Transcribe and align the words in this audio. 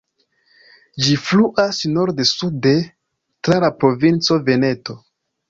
Ĝi 1.07 1.17
fluas 1.25 1.81
norde-sude 1.97 2.73
tra 3.49 3.61
la 3.67 3.71
provinco 3.85 4.41
Veneto. 4.51 4.99